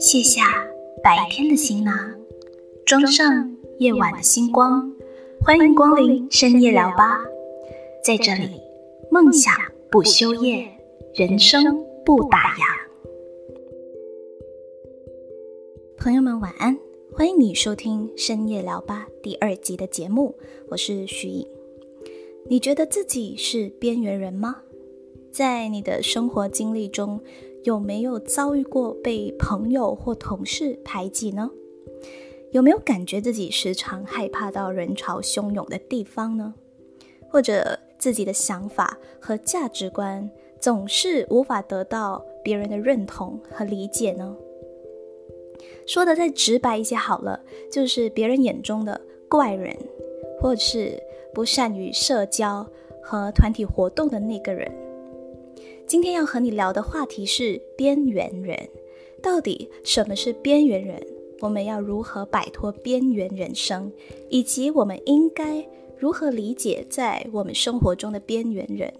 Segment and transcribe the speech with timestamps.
[0.00, 0.42] 卸下
[1.04, 1.94] 白天的行囊，
[2.86, 4.90] 装上夜晚的星光。
[5.42, 7.22] 欢迎光临深夜聊吧，
[8.02, 8.62] 在这里，
[9.10, 9.52] 梦想
[9.90, 10.66] 不休夜，
[11.14, 12.64] 人生不打烊。
[15.98, 16.78] 朋友们晚安，
[17.12, 20.34] 欢迎你收听深夜聊吧第二集的节目，
[20.70, 21.46] 我是徐颖。
[22.48, 24.62] 你觉得自己是边缘人吗？
[25.30, 27.20] 在你的生活经历中，
[27.64, 31.50] 有没有遭遇过被朋友或同事排挤呢？
[32.52, 36.54] 有没有感觉自己时常害怕到人潮汹涌的地方呢？
[37.28, 44.36] 或者自己的想法和价值观总是无法得到别人的认同和理解呢？
[45.86, 49.76] 说的再直白一些好了，就是别人眼中的怪人，
[50.40, 50.98] 或是
[51.34, 52.66] 不善于社交
[53.02, 54.72] 和团体活动的那个人。
[55.90, 58.56] 今天要和你聊的话题是边缘人，
[59.20, 61.04] 到底什么是边缘人？
[61.40, 63.90] 我们要如何摆脱边缘人生，
[64.28, 65.66] 以及我们应该
[65.98, 68.94] 如何理解在我们生活中的边缘人？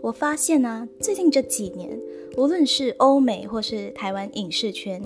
[0.00, 2.00] 我发现呢，最近这几年，
[2.38, 5.02] 无论是欧美或是台湾影视圈，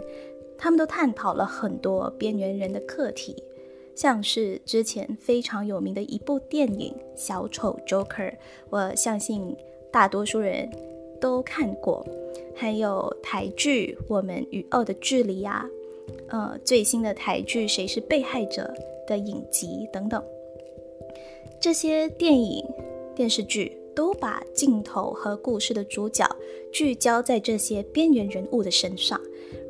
[0.56, 3.34] 他们都探讨了很多边缘人的课题，
[3.97, 8.31] 像是之前非常有名的一部电影《小丑 Joker》，
[8.70, 9.56] 我相信
[9.91, 10.70] 大多数人。
[11.23, 12.05] 都看过，
[12.53, 15.65] 还有台剧《我们与恶的距离》呀，
[16.27, 18.75] 呃，最新的台剧《谁是被害者》
[19.09, 20.20] 的影集等等，
[21.61, 22.67] 这些电影、
[23.15, 26.28] 电视剧都把镜头和故事的主角
[26.73, 29.20] 聚焦在这些边缘人物的身上，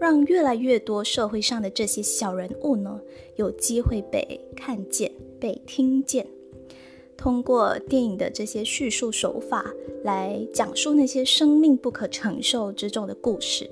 [0.00, 2.98] 让越来越多社会上的这些小人物呢，
[3.36, 6.27] 有机会被看见、被听见。
[7.23, 13.70] 通过电影的这些叙述手法来讲述那些生命不可承受之重的故事，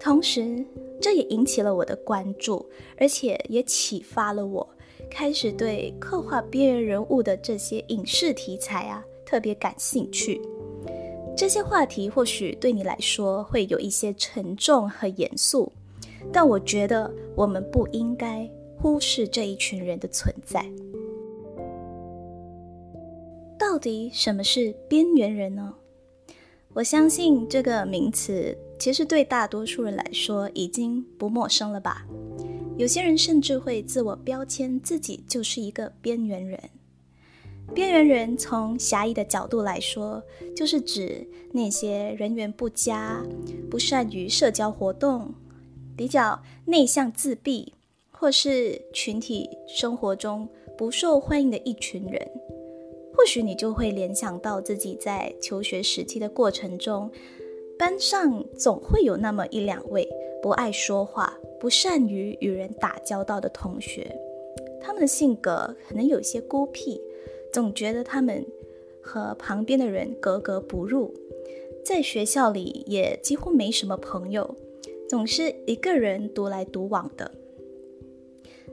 [0.00, 0.64] 同时
[0.98, 2.64] 这也引起了我的关注，
[2.96, 4.66] 而且也启发了我
[5.10, 10.40] 开始对刻画边缘人物的这些影视题材啊特别感兴趣。
[11.36, 15.70] 这些话题或许对你来说会有一些沉重和严肃，
[16.32, 20.64] 但我觉得我们不应该忽视这一群人的存在。
[23.72, 25.72] 到底什么是边缘人呢？
[26.74, 32.06] 我相信这个名词其实对大多数人来说已经不陌生了吧。
[32.76, 36.60] 有些人甚至会自我标签自己就是一个边缘人。
[37.72, 40.22] 边缘人从狭义的角度来说，
[40.54, 43.24] 就是指那些人缘不佳、
[43.70, 45.32] 不善于社交活动、
[45.96, 47.72] 比较内向自闭，
[48.10, 50.46] 或是群体生活中
[50.76, 52.30] 不受欢迎的一群人。
[53.22, 57.08] 或许你就会联想到自己在求学时期的过程中，
[57.78, 60.08] 班上总会有那么一两位
[60.42, 64.12] 不爱说话、不善于与人打交道的同学。
[64.80, 67.00] 他们的性格可能有些孤僻，
[67.52, 68.44] 总觉得他们
[69.00, 71.14] 和旁边的人格格不入，
[71.84, 74.56] 在学校里也几乎没什么朋友，
[75.08, 77.30] 总是一个人独来独往的。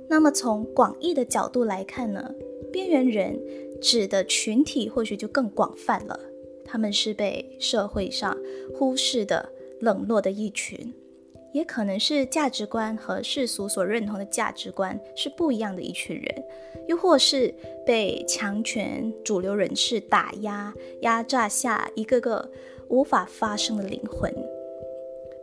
[0.09, 2.33] 那么从广义的角度来看呢，
[2.71, 3.39] 边缘人。
[3.81, 6.19] 指的群体或许就更广泛了，
[6.66, 8.38] 他们是被社会上
[8.75, 10.94] 忽视的、冷落的一群，
[11.53, 16.44] 也可能是价值观和世俗所认同的价值观是不一样的一群人，
[16.88, 17.53] 又或是
[17.85, 22.50] 被强权主流人士打压、压榨下一个个
[22.90, 24.34] 无法发声的灵魂。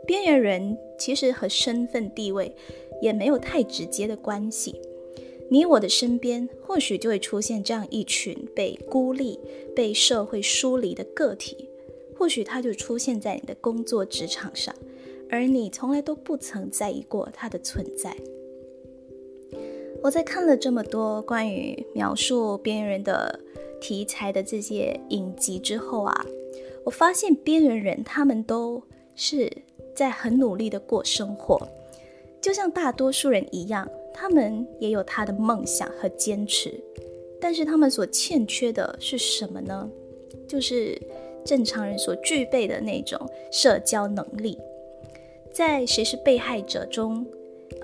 [0.06, 2.54] 边缘人其实和身份地位
[3.03, 4.80] 也没有太直接的关系。
[5.48, 9.38] 你我的身边，或许就会出现这样一群被孤立、
[9.74, 11.68] 被社会疏离的个体。
[12.18, 14.74] 或许他就出现在你的工作职场上，
[15.30, 18.16] 而你从来都不曾在意过他的存在。
[20.02, 23.38] 我在看了这么多关于描述边缘人的
[23.80, 26.26] 题材的这些影集之后啊，
[26.84, 28.82] 我发现边缘人他们都
[29.15, 29.50] 是
[29.94, 31.68] 在很努力的过生活，
[32.41, 33.86] 就像大多数人一样。
[34.18, 36.72] 他们也有他的梦想和坚持，
[37.39, 39.91] 但是他们所欠缺的是什么呢？
[40.48, 40.98] 就是
[41.45, 43.21] 正常人所具备的那种
[43.53, 44.57] 社交能力。
[45.53, 47.27] 在《谁是被害者》中，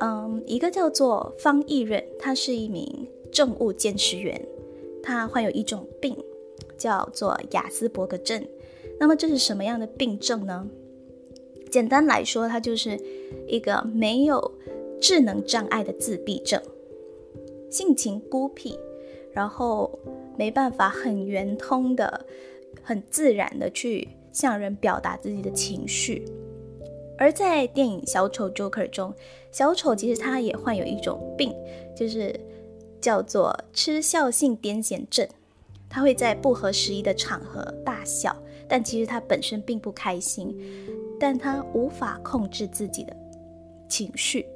[0.00, 4.40] 嗯，一个叫做方毅任，他是一名政务监视员，
[5.02, 6.16] 他患有一种病，
[6.78, 8.42] 叫做雅斯伯格症。
[8.98, 10.66] 那么这是什么样的病症呢？
[11.70, 12.98] 简单来说，他就是
[13.46, 14.52] 一个没有。
[15.02, 16.62] 智能障碍的自闭症，
[17.68, 18.78] 性情孤僻，
[19.32, 19.98] 然后
[20.38, 22.24] 没办法很圆通的、
[22.84, 26.24] 很自然的去向人表达自己的情绪，
[27.18, 29.12] 而在电影《小丑 Joker》中，
[29.50, 31.52] 小丑其实他也患有一种病，
[31.96, 32.32] 就是
[33.00, 35.28] 叫做吃笑性癫痫症。
[35.90, 38.34] 他会在不合时宜的场合大笑，
[38.68, 40.56] 但其实他本身并不开心，
[41.18, 43.16] 但他无法控制自己的
[43.88, 44.46] 情绪。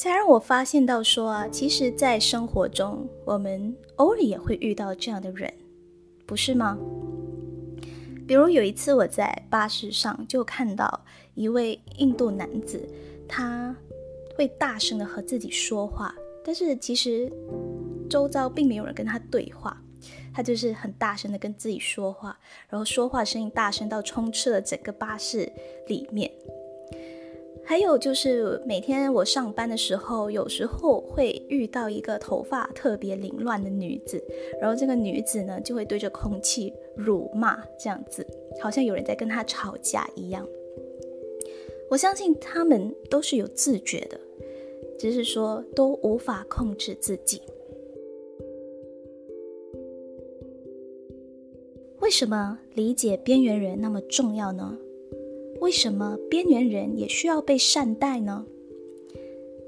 [0.00, 5.52] 才让我发现到说啊，其实，在生活中，我们偶尔也会遇到这样的人，
[6.24, 6.78] 不是吗？
[8.26, 11.04] 比如有一次我在巴士上就看到
[11.34, 12.80] 一位印度男子，
[13.28, 13.76] 他
[14.38, 17.30] 会大声的和自己说话，但是其实
[18.08, 19.78] 周遭并没有人跟他对话，
[20.32, 22.34] 他就是很大声的跟自己说话，
[22.70, 25.52] 然后说话声音大声到充斥了整个巴士
[25.88, 26.32] 里面。
[27.70, 34.20] 还有就是每天我上班的时候，有时候会遇到一个头发特别凌乱的女子，
[34.60, 38.26] 然后这个女子呢就会对着空气辱骂，这样子
[38.60, 40.44] 好像有人在跟她吵架一样。
[41.88, 44.18] 我相信他们都是有自觉的，
[44.98, 47.40] 只是说都无法控制自己。
[52.00, 54.76] 为什么理解边缘人那么重要呢？
[55.60, 58.44] 为什么边缘人也需要被善待呢？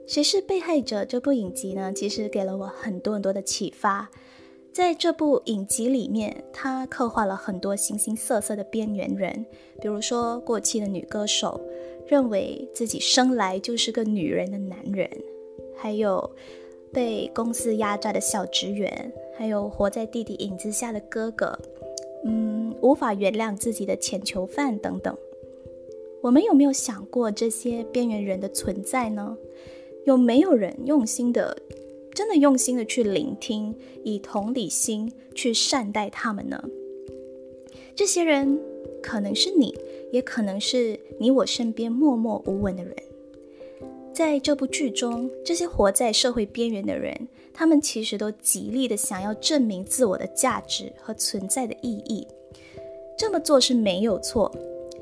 [0.07, 1.05] 谁是被害者？
[1.05, 4.11] 这部影集呢，其实给了我很多很多的启发。
[4.73, 9.45] 在这部影集里面，它刻画了很多形形色色的边缘人，
[9.83, 11.61] 比如说过气的女歌手，
[12.07, 15.09] 认为自己生来就是个女人的男人，
[15.77, 16.31] 还有
[16.91, 21.59] 被公司压榨的小职员，还有活在弟弟影子下的哥哥，
[22.25, 25.15] 嗯，无法原谅自己的钱囚犯等等。
[26.23, 29.37] 我们有没有想过这些边缘人的存在呢？
[30.05, 31.61] 有没有人用心的，
[32.15, 33.75] 真的用心的去聆听，
[34.05, 36.63] 以同理心去善待他们呢？
[37.97, 38.57] 这些人
[39.03, 39.77] 可能是你，
[40.13, 42.95] 也可能是你我身边默默无闻的人。
[44.15, 52.25] 在这部剧中，这些活在社会边缘的人，他们其实都极力的想要证明自我的价值和存在的意义。
[53.19, 54.55] 这么做是没有错，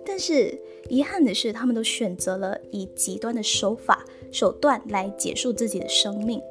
[0.07, 0.59] 但是。
[0.91, 6.43] 遗憾的是，他们都选择了以极端的手法手段来结束自己的生命，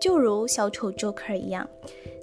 [0.00, 1.68] 就如小丑 Joker 一样。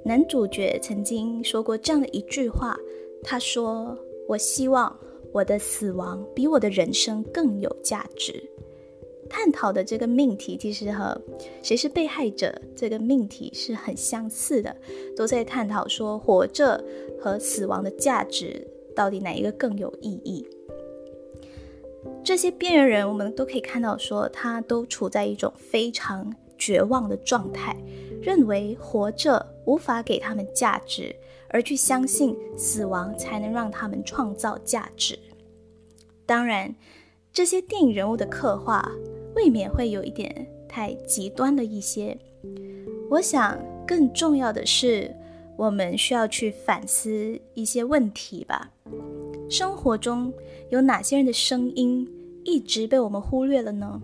[0.04, 2.78] 男主角曾经说过这样的一句话
[3.26, 3.98] ：“他说，
[4.28, 4.96] 我希望
[5.34, 8.42] 我的死亡比我的人生更有价值。”
[9.30, 11.20] 探讨的这个命题其实和
[11.62, 14.74] 谁是被害者这个命题是很相似的，
[15.18, 16.82] 都在探讨说活着
[17.20, 18.66] 和死亡的价值
[18.96, 20.48] 到底哪一个更有意义。
[22.24, 27.76] 这些边缘人，我们都可以看到，说他都处在一种非常绝望的状态，
[28.22, 31.16] 认为活着无法给他们价值，
[31.50, 35.18] 而去相信死亡才能让他们创造价值。
[36.26, 36.76] 当然，
[37.32, 38.92] 这些电影人物的刻画
[39.36, 42.18] 未免会有一点太极端了一些。
[43.10, 43.58] 我想，
[43.88, 45.16] 更重要的是，
[45.56, 48.72] 我们需要去反思一些问题吧。
[49.50, 50.34] 生活中
[50.70, 52.08] 有哪些人的声音？
[52.44, 54.02] 一直被我们忽略了呢？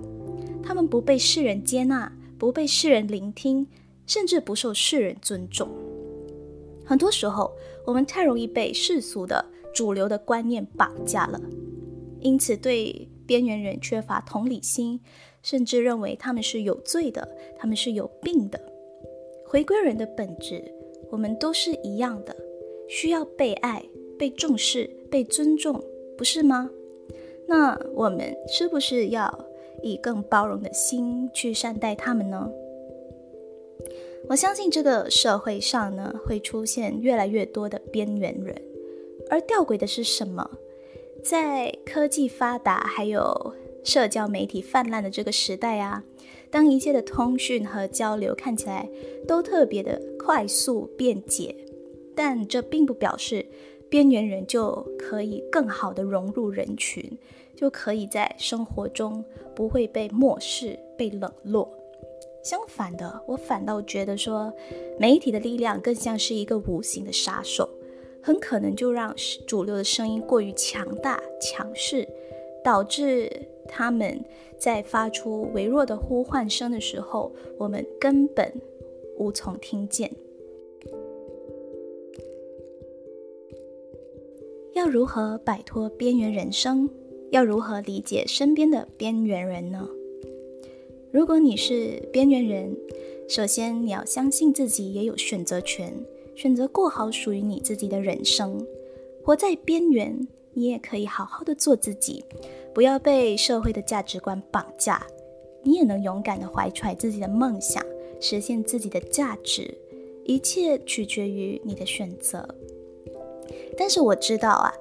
[0.62, 3.66] 他们不被世人接纳，不被世人聆听，
[4.06, 5.70] 甚至不受世人尊重。
[6.86, 7.52] 很多时候，
[7.86, 11.40] 我们太容易被世俗的主流的观念绑架了，
[12.20, 15.00] 因此对边缘人缺乏同理心，
[15.42, 17.26] 甚至认为他们是有罪的，
[17.58, 18.60] 他们是有病的。
[19.46, 20.64] 回归人的本质，
[21.10, 22.36] 我们都是一样的，
[22.90, 23.82] 需要被爱、
[24.18, 25.80] 被重视、被尊重，
[26.18, 26.72] 不是吗？
[27.46, 29.46] 那我们是不是要
[29.84, 32.50] 以更包容的心去善待他们呢？
[34.28, 38.60] 我相信这个社会上呢会出现越来越多的边缘人，
[39.30, 40.50] 而吊诡的是什么？
[41.24, 43.54] 在科技发达还有
[43.84, 46.04] 社交媒体泛滥的这个时代啊，
[46.50, 48.90] 当一切的通讯和交流看起来
[49.28, 51.56] 都特别的快速便捷，
[52.16, 53.46] 但这并不表示。
[53.94, 57.16] 边缘人就可以更好的融入人群，
[57.56, 59.24] 就可以在生活中
[59.54, 61.72] 不会被漠视、被冷落。
[62.44, 64.52] 相反的，我反倒觉得说，
[64.98, 67.70] 媒体的力量更像是一个无形的杀手，
[68.20, 72.10] 很可能就让主流的声音过于强大、强势，
[72.64, 73.30] 导致
[73.68, 74.20] 他们
[74.58, 78.52] 在发出微弱的呼唤声的时候，我们根本
[79.20, 80.12] 无从听见。
[84.74, 86.90] 要如何摆脱边缘人生？
[87.30, 89.88] 要如何理解身边的边缘人呢？
[91.12, 92.76] 如果你是边缘人，
[93.30, 95.94] 首先你要相信自己也有选择权，
[96.36, 98.66] 选择过好属于你自己的人生。
[99.24, 102.24] 活在边缘，你也可以好好的做自己，
[102.74, 105.06] 不要被社会的价值观绑架，
[105.62, 107.86] 你也能勇敢的怀揣自己的梦想，
[108.20, 109.72] 实现自己的价值。
[110.26, 112.48] 一切取决于你的选择。
[113.78, 114.74] 但是我知道啊，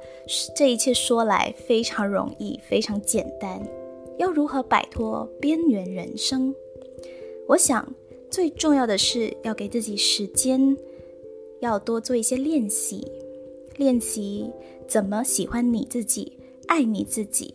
[0.55, 3.61] 这一切说来非常容易，非常简单。
[4.19, 6.55] 要如何摆脱边缘人生？
[7.49, 7.93] 我想
[8.31, 10.77] 最重要的是要给自己时间，
[11.61, 13.11] 要多做一些练习，
[13.77, 14.51] 练习
[14.87, 17.55] 怎么喜欢你自己，爱你自己，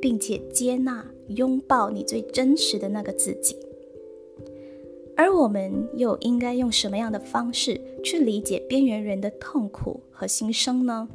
[0.00, 3.56] 并且接纳、拥抱你最真实的那个自己。
[5.18, 11.08] 而我们又应该用什么样的方式去理解边缘人的痛苦和心声呢？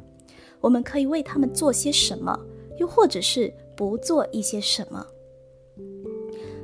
[0.60, 2.38] 我们可以为他们做些什么，
[2.76, 5.06] 又或者是不做一些什么？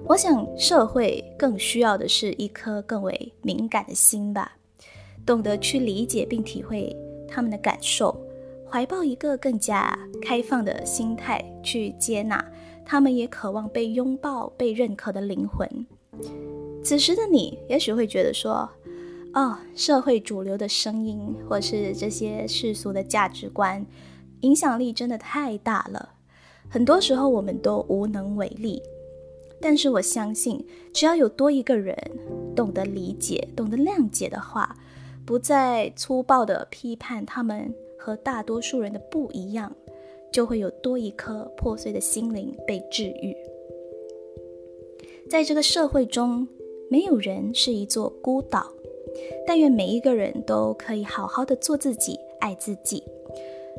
[0.04, 4.58] 我想，社会更需要的是一颗更为敏感的心吧，
[5.24, 6.94] 懂得去理解并体会
[7.26, 8.14] 他们的感受，
[8.68, 12.44] 怀抱一个更加开放的心态去接纳
[12.84, 15.66] 他们，也渴望被拥抱、被认可的灵魂。
[16.82, 18.68] 此时的你，也许会觉得说
[19.34, 23.84] ：“哦，社会主流的声音，或是这些世俗的价值观，
[24.40, 26.14] 影响力真的太大了。
[26.68, 28.82] 很多时候，我们都无能为力。
[29.60, 31.94] 但是，我相信，只要有多一个人
[32.56, 34.74] 懂得理解、懂得谅解的话，
[35.26, 39.70] 不再粗暴的批判他们和大多数人的不一样，
[40.32, 43.36] 就会有多一颗破碎的心灵被治愈。
[45.28, 46.48] 在这个社会中。
[46.90, 48.72] 没有人是一座孤岛，
[49.46, 53.04] 但愿每一个人都可以好好的做自己，爱自己。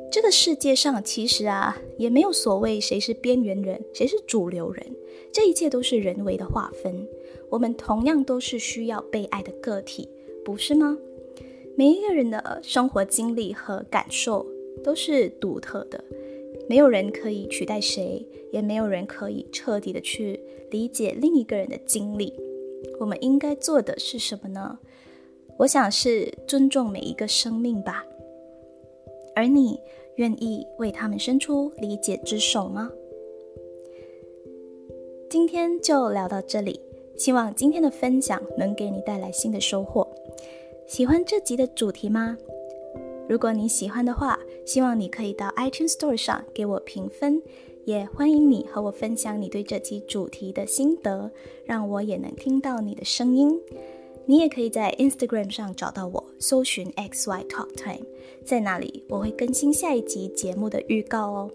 [0.10, 4.96] 这个世界上其实啊，也没有所谓谁是边缘人，谁是主流人，
[5.30, 7.06] 这一切都是人为的划分。
[7.50, 10.08] 我们同样都是需要被爱的个体，
[10.46, 10.98] 不是吗？
[11.76, 14.46] 每一个人的生活经历和感受
[14.82, 16.02] 都是独特的，
[16.70, 20.40] 没有人可以取代谁，也没有人可以彻底的去
[20.70, 22.34] 理解另一个人的经历。
[23.00, 24.80] 我们应该做的是什么呢？
[25.58, 28.06] 我想是尊重每一个生命吧。
[29.36, 29.80] 而你
[30.16, 32.92] 愿意为他们伸出理解之手吗？
[35.30, 36.80] 今天就聊到这里，
[37.18, 40.08] 希望今天的分享能给你带来新的收获。
[40.86, 42.38] 喜欢这集的主题吗？
[43.30, 47.42] 如果你喜欢的话，希望你可以到 iTunes Store 上给我评分。
[47.86, 51.30] 也欢迎你和我分享你对这期主题的心得，
[51.66, 53.60] 让我也能听到你的声音。
[54.26, 58.06] 你也可以在 Instagram 上找到我，搜寻 XY Talk Time，
[58.46, 61.52] 在那里我会更新下一集节目的预告哦。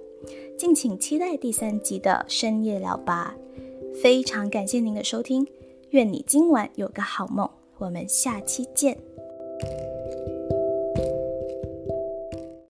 [0.59, 3.37] 敬请期待第三集的深夜聊吧。
[4.03, 5.47] 非常感谢您的收听，
[5.91, 7.49] 愿你今晚有个好梦。
[7.79, 8.99] 我们下期见。